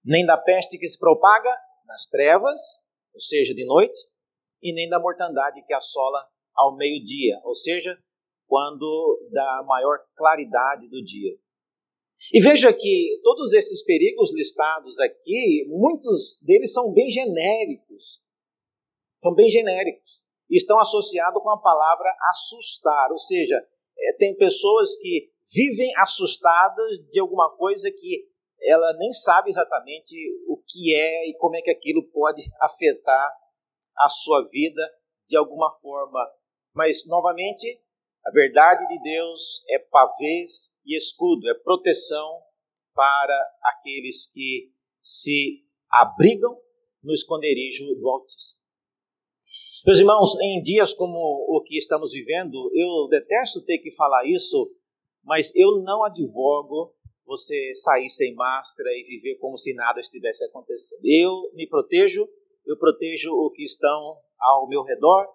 [0.05, 1.51] nem da peste que se propaga
[1.87, 2.61] nas trevas,
[3.13, 3.99] ou seja, de noite,
[4.63, 7.99] e nem da mortandade que assola ao meio-dia, ou seja,
[8.47, 11.37] quando da maior claridade do dia.
[12.33, 18.23] E veja que todos esses perigos listados aqui, muitos deles são bem genéricos.
[19.21, 20.25] São bem genéricos.
[20.51, 23.57] Estão associados com a palavra assustar, ou seja,
[23.99, 28.29] é, tem pessoas que vivem assustadas de alguma coisa que
[28.63, 30.17] ela nem sabe exatamente
[30.49, 33.31] o que é e como é que aquilo pode afetar
[33.97, 34.83] a sua vida
[35.29, 36.21] de alguma forma.
[36.75, 37.81] Mas, novamente,
[38.25, 42.43] a verdade de Deus é pavês e escudo, é proteção
[42.95, 46.61] para aqueles que se abrigam
[47.03, 48.66] no esconderijo do Altíssimo.
[49.85, 54.73] Meus irmãos, em dias como o que estamos vivendo, eu detesto ter que falar isso,
[55.23, 56.95] mas eu não advogo
[57.27, 61.01] você sair sem máscara e viver como se nada estivesse acontecendo.
[61.05, 62.27] Eu me protejo,
[62.65, 65.27] eu protejo o que estão ao meu redor,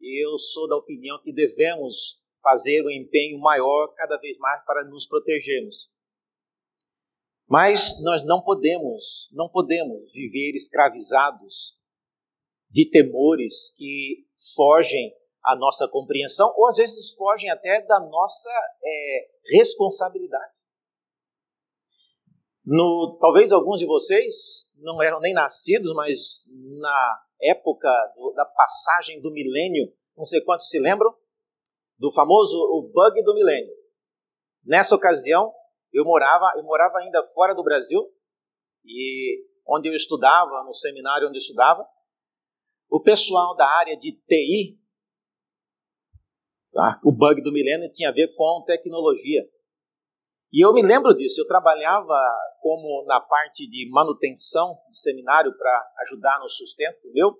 [0.00, 4.84] e eu sou da opinião que devemos fazer um empenho maior cada vez mais para
[4.84, 5.90] nos protegermos.
[7.48, 11.77] Mas nós não podemos, não podemos viver escravizados
[12.70, 15.12] de temores que fogem
[15.44, 18.50] à nossa compreensão ou às vezes fogem até da nossa
[18.84, 20.52] é, responsabilidade.
[22.64, 26.44] No, talvez alguns de vocês não eram nem nascidos, mas
[26.80, 31.14] na época do, da passagem do milênio, não sei quantos se lembram,
[31.98, 33.72] do famoso o bug do milênio.
[34.64, 35.52] Nessa ocasião,
[35.92, 38.06] eu morava, eu morava ainda fora do Brasil
[38.84, 41.86] e onde eu estudava, no seminário onde eu estudava,
[42.90, 44.78] o pessoal da área de TI,
[46.72, 47.00] tá?
[47.04, 49.42] o bug do milênio tinha a ver com tecnologia.
[50.50, 52.18] E eu me lembro disso, eu trabalhava
[52.60, 57.36] como na parte de manutenção do seminário para ajudar no sustento meu.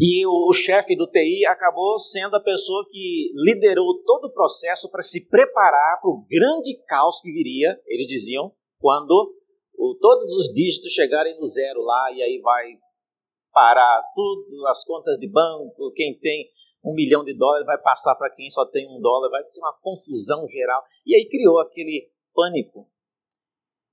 [0.00, 4.88] E o, o chefe do TI acabou sendo a pessoa que liderou todo o processo
[4.90, 9.34] para se preparar para o grande caos que viria, eles diziam, quando
[9.76, 12.78] o, todos os dígitos chegarem no zero lá, e aí vai
[13.52, 16.48] parar tudo, as contas de banco, quem tem
[16.84, 19.72] um milhão de dólares vai passar para quem só tem um dólar, vai ser uma
[19.80, 20.82] confusão geral.
[21.06, 22.88] E aí criou aquele pânico.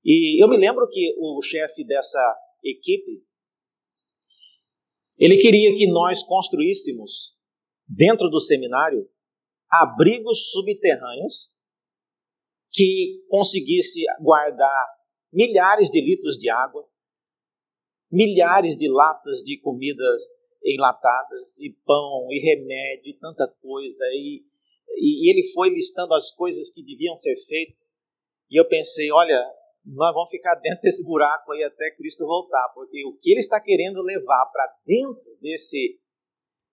[0.03, 2.21] E eu me lembro que o chefe dessa
[2.63, 3.23] equipe,
[5.17, 7.35] ele queria que nós construíssemos,
[7.87, 9.09] dentro do seminário,
[9.69, 11.49] abrigos subterrâneos
[12.71, 14.85] que conseguisse guardar
[15.31, 16.87] milhares de litros de água,
[18.15, 20.23] milhares de latas de comidas
[20.63, 24.03] enlatadas, e pão, e remédio, e tanta coisa.
[24.13, 24.43] E,
[24.97, 27.85] e, ele foi listando as coisas que deviam ser feitas.
[28.49, 29.39] E eu pensei, olha,
[29.85, 33.61] nós vamos ficar dentro desse buraco aí até Cristo voltar, porque o que ele está
[33.61, 35.99] querendo levar para dentro desse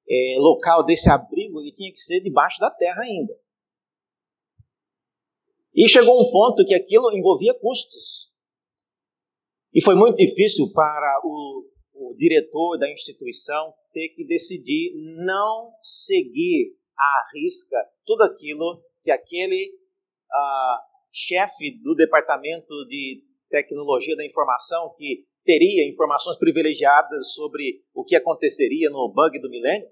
[0.09, 3.35] é, local, desse abrigo, ele tinha que ser debaixo da terra ainda.
[5.75, 8.32] E chegou um ponto que aquilo envolvia custos.
[9.75, 14.93] E foi muito difícil para o, o diretor da instituição ter que decidir
[15.25, 19.71] não seguir à risca tudo aquilo que aquele
[20.31, 20.79] uh,
[21.13, 28.89] chefe do departamento de tecnologia da informação, que teria informações privilegiadas sobre o que aconteceria
[28.91, 29.89] no bug do milênio,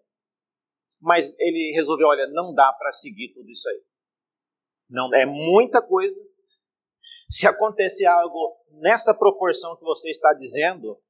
[1.01, 3.83] mas ele resolveu, olha, não dá para seguir tudo isso aí.
[4.91, 6.30] Não é muita coisa.
[7.31, 11.01] Se acontecer algo nessa proporção que você está dizendo,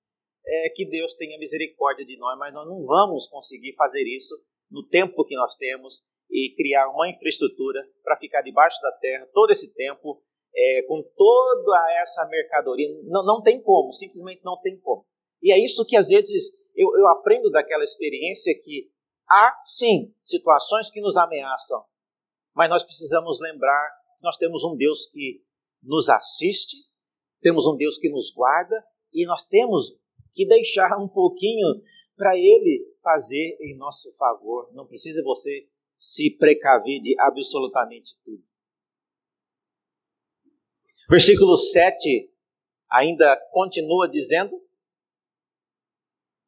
[0.46, 4.34] é que Deus tenha misericórdia de nós, mas nós não vamos conseguir fazer isso
[4.70, 9.50] no tempo que nós temos e criar uma infraestrutura para ficar debaixo da terra todo
[9.50, 10.22] esse tempo,
[10.54, 12.86] é, com toda essa mercadoria.
[13.04, 15.06] Não, não tem como, simplesmente não tem como.
[15.42, 18.90] E é isso que às vezes eu, eu aprendo daquela experiência que
[19.26, 21.82] há sim situações que nos ameaçam,
[22.54, 25.40] mas nós precisamos lembrar que nós temos um Deus que
[25.82, 26.76] nos assiste,
[27.40, 29.96] temos um Deus que nos guarda e nós temos
[30.32, 31.82] que deixar um pouquinho
[32.16, 34.70] para Ele fazer em nosso favor.
[34.72, 38.44] Não precisa você se precaver de absolutamente tudo.
[41.08, 42.30] Versículo 7
[42.90, 44.60] ainda continua dizendo: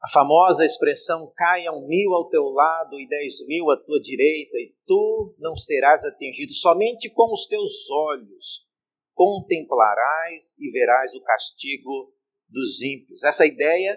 [0.00, 4.74] a famosa expressão caiam mil ao teu lado e dez mil à tua direita, e
[4.86, 8.66] tu não serás atingido, somente com os teus olhos
[9.22, 12.12] contemplarás e verás o castigo
[12.48, 13.22] dos ímpios.
[13.22, 13.96] Essa ideia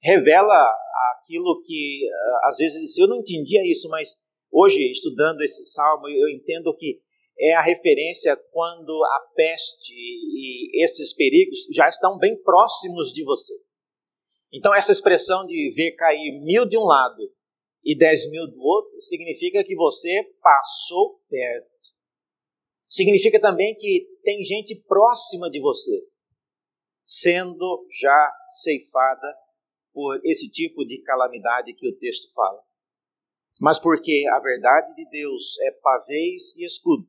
[0.00, 0.72] revela
[1.16, 4.16] aquilo que, ah, às vezes, eu não entendia isso, mas
[4.52, 7.00] hoje, estudando esse salmo, eu entendo que
[7.36, 13.54] é a referência quando a peste e esses perigos já estão bem próximos de você.
[14.52, 17.28] Então, essa expressão de ver cair mil de um lado
[17.84, 21.93] e dez mil do outro significa que você passou perto.
[22.94, 26.06] Significa também que tem gente próxima de você,
[27.02, 29.36] sendo já ceifada
[29.92, 32.62] por esse tipo de calamidade que o texto fala.
[33.60, 37.04] Mas porque a verdade de Deus é pavês e escudo.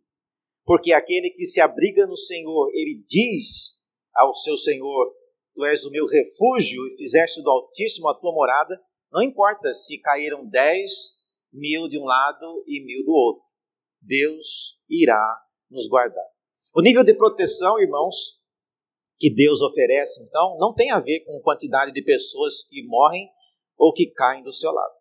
[0.63, 3.77] Porque aquele que se abriga no Senhor, ele diz
[4.15, 5.15] ao seu Senhor:
[5.53, 8.75] Tu és o meu refúgio e fizeste do Altíssimo a tua morada.
[9.11, 10.89] Não importa se caíram dez
[11.53, 13.51] mil de um lado e mil do outro,
[14.01, 15.44] Deus irá
[15.75, 16.25] nos guardar.
[16.73, 18.39] O nível de proteção, irmãos,
[19.19, 23.29] que Deus oferece, então, não tem a ver com quantidade de pessoas que morrem
[23.77, 24.95] ou que caem do seu lado.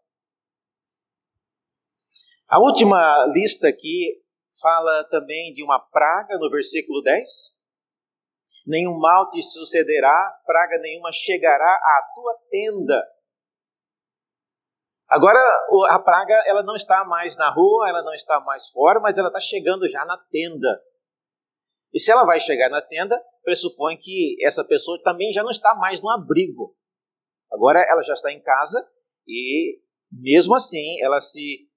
[2.48, 4.22] A última lista aqui
[4.60, 7.28] fala também de uma praga no versículo 10.
[8.66, 13.02] Nenhum mal te sucederá, praga nenhuma chegará à tua tenda.
[15.08, 15.38] Agora,
[15.90, 19.28] a praga ela não está mais na rua, ela não está mais fora, mas ela
[19.28, 20.82] está chegando já na tenda.
[21.92, 25.74] E se ela vai chegar na tenda, pressupõe que essa pessoa também já não está
[25.74, 26.74] mais no abrigo.
[27.52, 28.84] Agora ela já está em casa
[29.28, 31.68] e, mesmo assim, ela se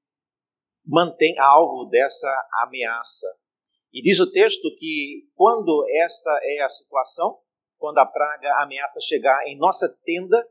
[0.86, 2.28] mantém alvo dessa
[2.64, 3.28] ameaça.
[3.94, 7.40] E diz o texto que quando esta é a situação,
[7.78, 10.48] quando a praga ameaça chegar em nossa tenda,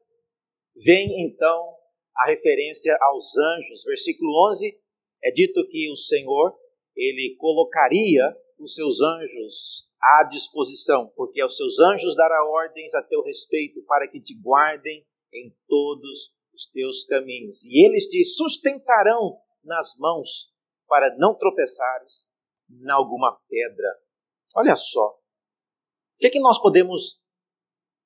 [0.84, 1.75] vem então
[2.18, 3.84] a referência aos anjos.
[3.84, 4.78] Versículo 11
[5.24, 6.54] é dito que o Senhor
[6.94, 8.22] ele colocaria
[8.58, 14.08] os seus anjos à disposição, porque aos seus anjos dará ordens a teu respeito para
[14.08, 17.64] que te guardem em todos os teus caminhos.
[17.64, 20.52] E eles te sustentarão nas mãos
[20.88, 22.30] para não tropeçares
[22.70, 23.88] em alguma pedra.
[24.56, 25.06] Olha só.
[25.08, 27.20] O que, é que nós podemos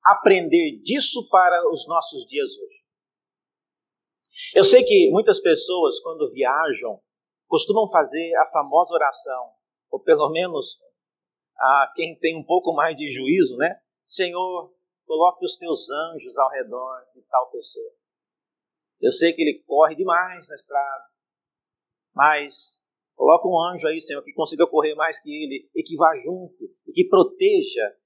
[0.03, 2.80] aprender disso para os nossos dias hoje?
[4.53, 6.99] Eu sei que muitas pessoas, quando viajam,
[7.47, 9.53] costumam fazer a famosa oração
[9.91, 10.79] ou pelo menos
[11.57, 13.79] a quem tem um pouco mais de juízo, né?
[14.03, 14.73] Senhor,
[15.05, 17.91] coloque os teus anjos ao redor de tal pessoa.
[18.99, 21.05] Eu sei que ele corre demais na estrada,
[22.15, 26.15] mas coloca um anjo aí, Senhor, que consiga correr mais que ele e que vá
[26.23, 27.97] junto e que proteja.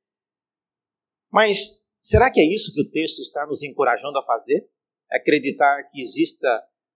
[1.31, 4.69] Mas será que é isso que o texto está nos encorajando a fazer?
[5.15, 6.47] Acreditar que exista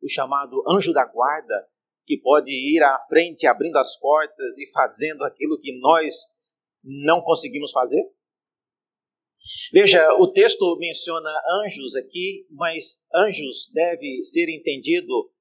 [0.02, 1.68] o chamado anjo da guarda
[2.06, 6.16] que pode ir à frente abrindo as portas e fazendo aquilo que nós
[6.84, 8.04] não conseguimos fazer?
[9.72, 11.30] Veja, o texto menciona
[11.64, 15.32] anjos aqui, mas anjos deve ser entendido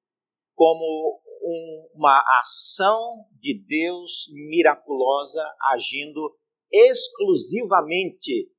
[0.55, 6.35] como um, uma ação de Deus miraculosa agindo
[6.71, 8.51] exclusivamente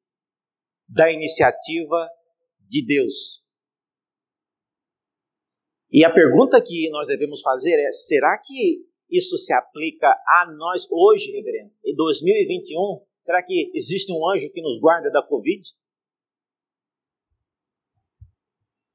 [0.89, 2.09] da iniciativa
[2.69, 3.45] de Deus.
[5.93, 10.87] E a pergunta que nós devemos fazer é: será que isso se aplica a nós
[10.91, 11.73] hoje, reverendo?
[11.85, 15.63] Em 2021, será que existe um anjo que nos guarda da Covid?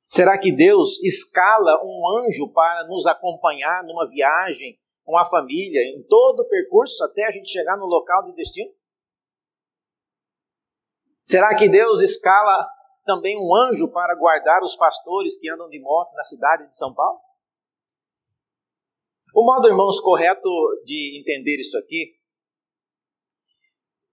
[0.08, 6.02] Será que Deus escala um anjo para nos acompanhar numa viagem com a família, em
[6.04, 8.72] todo o percurso até a gente chegar no local de destino?
[11.26, 12.66] Será que Deus escala
[13.06, 16.94] também um anjo para guardar os pastores que andam de moto na cidade de São
[16.94, 17.20] Paulo?
[19.34, 20.50] O modo, irmãos, correto
[20.86, 22.16] de entender isso aqui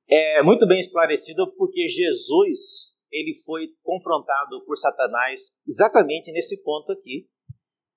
[0.09, 7.28] é muito bem esclarecido porque Jesus ele foi confrontado por Satanás exatamente nesse ponto aqui,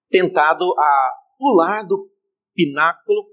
[0.09, 2.09] tentado a pular do
[2.53, 3.25] pináculo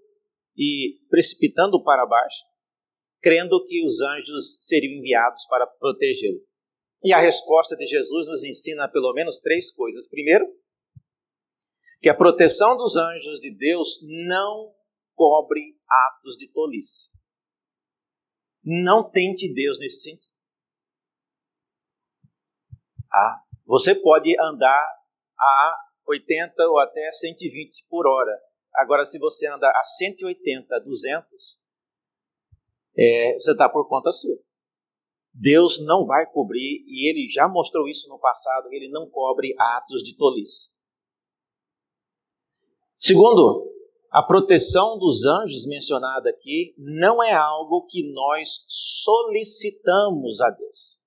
[0.56, 2.42] e precipitando para baixo,
[3.20, 6.40] crendo que os anjos seriam enviados para protegê-lo.
[7.04, 10.08] E a resposta de Jesus nos ensina pelo menos três coisas.
[10.08, 10.46] Primeiro,
[12.00, 13.98] que a proteção dos anjos de Deus
[14.28, 14.74] não
[15.14, 17.10] cobre atos de tolice.
[18.64, 20.32] Não tente Deus nesse sentido.
[23.12, 24.84] Ah, você pode andar
[25.38, 25.76] a
[26.08, 28.38] 80 ou até 120 por hora.
[28.74, 31.60] Agora, se você anda a 180, 200,
[32.96, 34.36] é, você está por conta sua.
[35.32, 40.02] Deus não vai cobrir, e ele já mostrou isso no passado, ele não cobre atos
[40.02, 40.68] de tolice.
[42.98, 43.70] Segundo,
[44.10, 50.98] a proteção dos anjos mencionada aqui não é algo que nós solicitamos a Deus.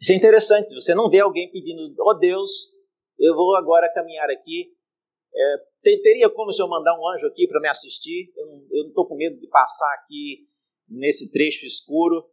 [0.00, 2.50] Isso é interessante, você não vê alguém pedindo, ó oh Deus,
[3.18, 4.72] eu vou agora caminhar aqui,
[5.34, 8.32] é, teria como o senhor mandar um anjo aqui para me assistir?
[8.70, 10.48] Eu não estou com medo de passar aqui
[10.88, 12.24] nesse trecho escuro,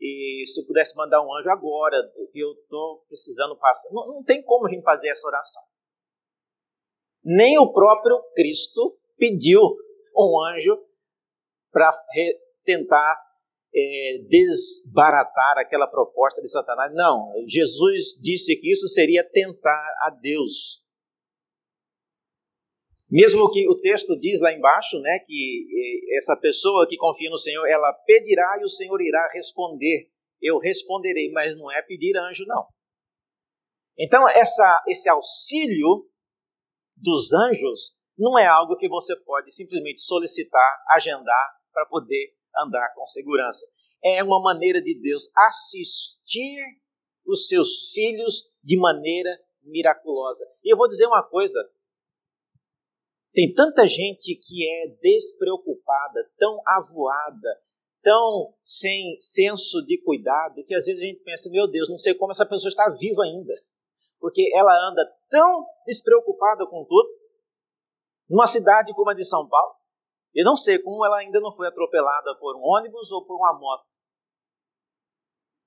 [0.00, 1.96] e se eu pudesse mandar um anjo agora,
[2.32, 3.90] que eu estou precisando passar.
[3.92, 5.62] Não, não tem como a gente fazer essa oração.
[7.24, 9.60] Nem o próprio Cristo pediu
[10.16, 10.78] um anjo
[11.72, 11.90] para
[12.64, 13.20] tentar
[13.74, 16.92] é, desbaratar aquela proposta de Satanás.
[16.94, 20.84] Não, Jesus disse que isso seria tentar a Deus.
[23.08, 25.68] Mesmo que o texto diz lá embaixo, né, que
[26.16, 30.10] essa pessoa que confia no Senhor, ela pedirá e o Senhor irá responder.
[30.42, 32.66] Eu responderei, mas não é pedir anjo, não.
[33.98, 36.08] Então, essa, esse auxílio
[36.96, 43.06] dos anjos não é algo que você pode simplesmente solicitar, agendar para poder andar com
[43.06, 43.66] segurança.
[44.02, 46.58] É uma maneira de Deus assistir
[47.24, 49.30] os seus filhos de maneira
[49.62, 50.44] miraculosa.
[50.62, 51.58] E eu vou dizer uma coisa:
[53.36, 57.60] tem tanta gente que é despreocupada, tão avoada,
[58.02, 62.14] tão sem senso de cuidado, que às vezes a gente pensa, meu Deus, não sei
[62.14, 63.52] como essa pessoa está viva ainda.
[64.18, 67.10] Porque ela anda tão despreocupada com tudo,
[68.26, 69.74] numa cidade como a de São Paulo,
[70.34, 73.52] e não sei como ela ainda não foi atropelada por um ônibus ou por uma
[73.52, 73.84] moto.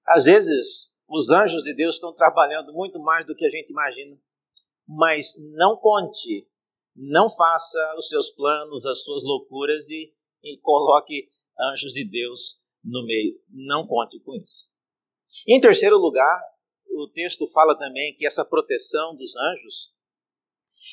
[0.07, 4.19] Às vezes, os anjos de Deus estão trabalhando muito mais do que a gente imagina.
[4.87, 6.49] Mas não conte
[7.01, 11.29] não faça os seus planos, as suas loucuras e, e coloque
[11.71, 13.39] anjos de Deus no meio.
[13.47, 14.77] Não conte com isso.
[15.47, 16.41] Em terceiro lugar,
[16.89, 19.95] o texto fala também que essa proteção dos anjos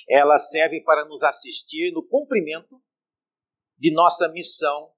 [0.08, 2.80] ela serve para nos assistir no cumprimento
[3.76, 4.92] de nossa missão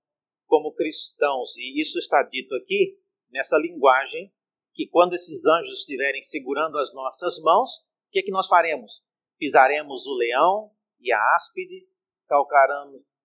[0.46, 1.56] como cristãos.
[1.56, 2.98] E isso está dito aqui
[3.30, 4.30] nessa linguagem
[4.74, 9.02] que quando esses anjos estiverem segurando as nossas mãos, o que, é que nós faremos?
[9.38, 10.70] Pisaremos o leão
[11.00, 11.86] e a áspide,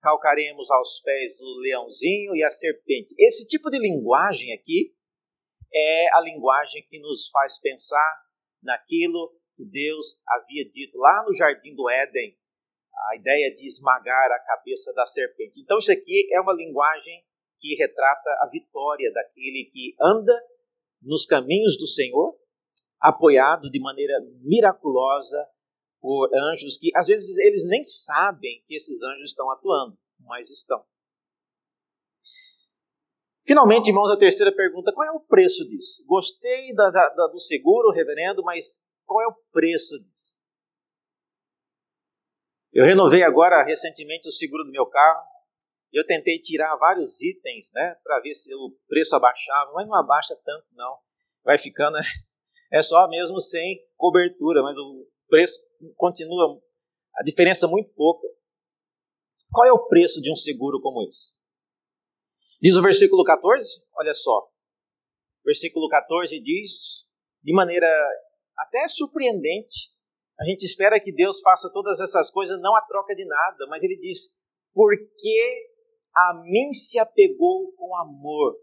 [0.01, 3.15] calcaremos, aos pés o leãozinho e a serpente.
[3.17, 4.93] Esse tipo de linguagem aqui
[5.73, 8.21] é a linguagem que nos faz pensar
[8.61, 12.37] naquilo que Deus havia dito lá no jardim do Éden,
[13.11, 15.59] a ideia de esmagar a cabeça da serpente.
[15.59, 17.23] Então, isso aqui é uma linguagem
[17.59, 20.33] que retrata a vitória daquele que anda
[21.01, 22.37] nos caminhos do Senhor,
[22.99, 25.45] apoiado de maneira miraculosa
[26.03, 30.85] por anjos que às vezes eles nem sabem que esses anjos estão atuando, mas estão.
[33.47, 36.03] Finalmente, irmãos, a terceira pergunta: qual é o preço disso?
[36.05, 40.43] Gostei da, da, do seguro, reverendo, mas qual é o preço disso?
[42.73, 45.23] Eu renovei agora recentemente o seguro do meu carro
[45.93, 50.35] Eu tentei tirar vários itens, né, para ver se o preço abaixava, mas não abaixa
[50.43, 50.97] tanto, não.
[51.45, 51.97] Vai ficando,
[52.73, 55.59] é só mesmo sem cobertura, mas o preço
[55.95, 56.61] continua,
[57.15, 58.27] a diferença é muito pouca.
[59.51, 61.43] Qual é o preço de um seguro como esse?
[62.61, 63.65] Diz o versículo 14,
[63.95, 64.49] olha só.
[65.45, 67.11] Versículo 14 diz,
[67.43, 67.87] de maneira
[68.57, 69.91] até surpreendente,
[70.39, 73.83] a gente espera que Deus faça todas essas coisas não a troca de nada, mas
[73.83, 74.29] ele diz:
[74.73, 75.69] porque
[76.15, 78.55] a mim se apegou com amor,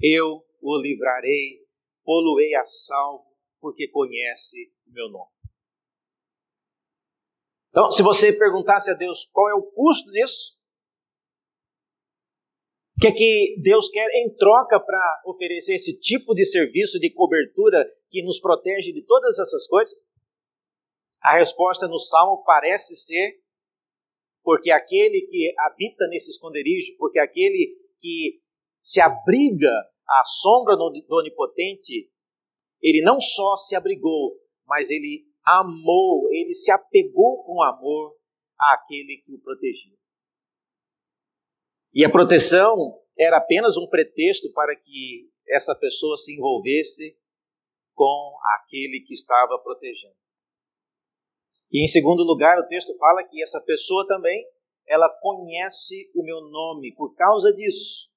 [0.00, 1.66] eu o livrarei,
[2.04, 3.35] poluei a salvo,
[3.66, 5.32] porque conhece o meu nome.
[7.70, 10.56] Então, se você perguntasse a Deus qual é o custo disso,
[12.96, 17.10] o que é que Deus quer em troca para oferecer esse tipo de serviço de
[17.12, 20.00] cobertura que nos protege de todas essas coisas?
[21.20, 23.42] A resposta no Salmo parece ser
[24.44, 28.40] porque aquele que habita nesse esconderijo, porque aquele que
[28.80, 29.72] se abriga
[30.08, 32.08] à sombra do Onipotente,
[32.82, 38.16] ele não só se abrigou, mas ele amou, ele se apegou com amor
[38.58, 39.96] àquele que o protegia.
[41.94, 47.18] E a proteção era apenas um pretexto para que essa pessoa se envolvesse
[47.94, 50.14] com aquele que estava protegendo.
[51.72, 54.44] E em segundo lugar, o texto fala que essa pessoa também,
[54.86, 58.08] ela conhece o meu nome por causa disso.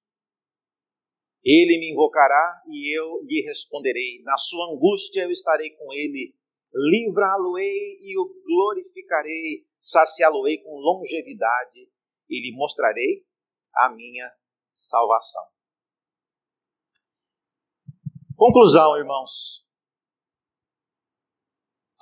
[1.44, 4.22] Ele me invocará e eu lhe responderei.
[4.24, 6.36] Na sua angústia eu estarei com ele.
[6.74, 9.66] Livrá-lo-ei e o glorificarei.
[9.80, 11.90] Saciá-lo-ei com longevidade
[12.30, 13.26] e lhe mostrarei
[13.76, 14.30] a minha
[14.74, 15.44] salvação.
[18.36, 19.66] Conclusão, irmãos.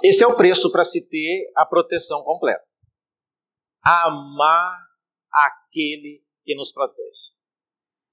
[0.03, 2.63] Esse é o preço para se ter a proteção completa.
[3.83, 4.77] Amar
[5.31, 7.31] aquele que nos protege.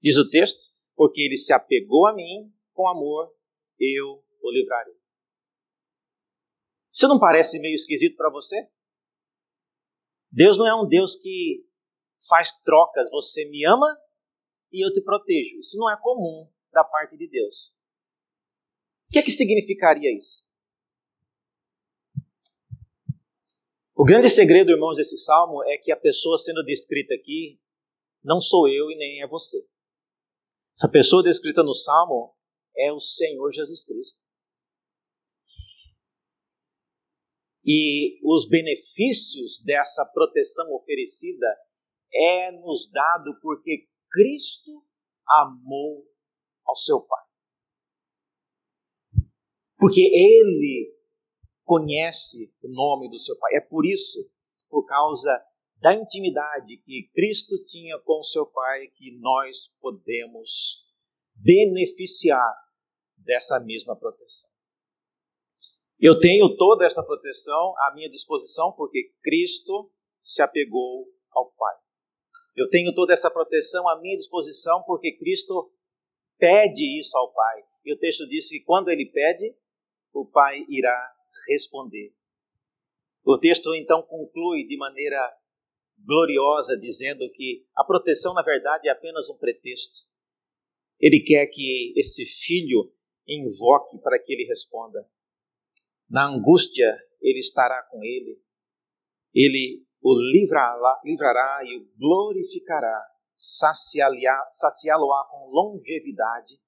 [0.01, 3.33] Diz o texto: porque ele se apegou a mim com amor,
[3.79, 4.95] eu o livrarei.
[6.91, 8.69] Isso não parece meio esquisito para você?
[10.31, 11.65] Deus não é um Deus que
[12.27, 13.09] faz trocas.
[13.11, 13.97] Você me ama
[14.71, 15.59] e eu te protejo.
[15.59, 17.73] Isso não é comum da parte de Deus.
[19.09, 20.45] O que é que significaria isso?
[23.93, 27.59] O grande segredo, irmãos, desse salmo é que a pessoa sendo descrita aqui
[28.23, 29.65] não sou eu e nem é você.
[30.75, 32.35] Essa pessoa descrita no salmo
[32.75, 34.19] é o Senhor Jesus Cristo.
[37.63, 41.47] E os benefícios dessa proteção oferecida
[42.13, 44.85] é nos dado porque Cristo
[45.27, 46.05] amou
[46.65, 47.23] ao seu Pai.
[49.77, 50.93] Porque Ele
[51.63, 53.55] conhece o nome do seu Pai.
[53.55, 54.29] É por isso,
[54.69, 55.31] por causa
[55.85, 60.83] da intimidade que Cristo tinha com seu Pai, que nós podemos
[61.35, 62.55] beneficiar
[63.15, 64.49] dessa mesma proteção.
[65.99, 71.75] Eu tenho toda essa proteção à minha disposição porque Cristo se apegou ao Pai.
[72.55, 75.71] Eu tenho toda essa proteção à minha disposição porque Cristo
[76.39, 77.63] pede isso ao Pai.
[77.85, 79.55] E o texto diz que quando ele pede,
[80.11, 81.13] o Pai irá
[81.47, 82.11] responder.
[83.23, 85.31] O texto então conclui de maneira
[85.97, 89.99] gloriosa, dizendo que a proteção, na verdade, é apenas um pretexto.
[90.99, 92.93] Ele quer que esse filho
[93.27, 95.07] invoque para que ele responda.
[96.09, 98.41] Na angústia, ele estará com ele.
[99.33, 103.03] Ele o livrará, livrará e o glorificará,
[103.35, 106.61] saciá-lo-á com longevidade,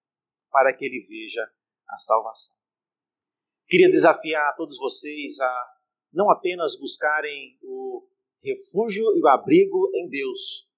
[0.50, 1.48] para que ele veja
[1.88, 2.56] a salvação.
[3.68, 5.74] Queria desafiar todos vocês a
[6.12, 8.08] não apenas buscarem o
[8.48, 10.70] refúgio e o abrigo em Deus,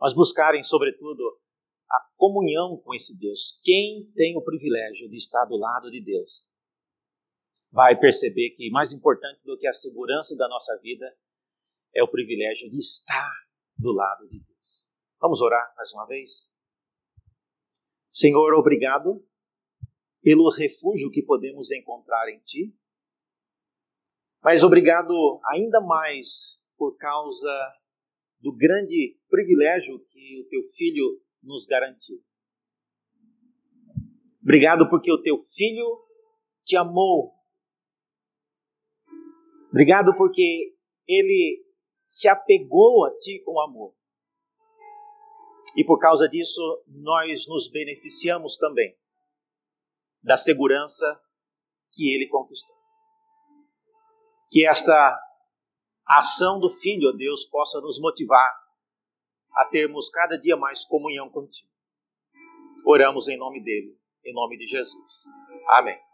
[0.00, 1.22] mas buscarem, sobretudo,
[1.90, 3.58] a comunhão com esse Deus.
[3.62, 6.50] Quem tem o privilégio de estar do lado de Deus
[7.70, 11.06] vai perceber que mais importante do que a segurança da nossa vida
[11.94, 13.32] é o privilégio de estar
[13.76, 14.88] do lado de Deus.
[15.20, 16.54] Vamos orar mais uma vez?
[18.10, 19.24] Senhor, obrigado
[20.22, 22.74] pelo refúgio que podemos encontrar em Ti,
[24.42, 25.12] mas obrigado
[25.46, 27.74] ainda mais por causa
[28.40, 32.22] do grande privilégio que o Teu Filho nos garantiu.
[34.42, 35.86] Obrigado porque o Teu Filho
[36.64, 37.34] te amou.
[39.70, 40.74] Obrigado porque
[41.06, 41.64] Ele
[42.02, 43.94] se apegou a ti com amor.
[45.76, 48.96] E por causa disso, nós nos beneficiamos também
[50.22, 51.06] da segurança
[51.92, 52.77] que ele conquistou.
[54.50, 55.18] Que esta
[56.06, 58.50] ação do Filho, ó Deus, possa nos motivar
[59.56, 61.68] a termos cada dia mais comunhão contigo.
[62.86, 65.24] Oramos em nome dele, em nome de Jesus.
[65.68, 66.07] Amém.